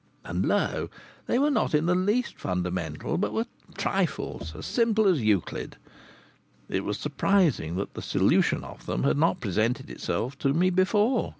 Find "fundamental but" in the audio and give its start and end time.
2.39-3.31